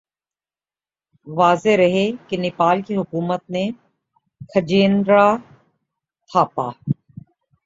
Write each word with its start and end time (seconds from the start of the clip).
واضح 1.27 1.75
رہے 1.77 2.05
کہ 2.27 2.37
نیپال 2.37 2.81
کی 2.81 2.95
حکومت 2.97 3.49
نے 3.49 3.69
کھجیندرا 4.49 5.27
تھاپا 6.31 6.69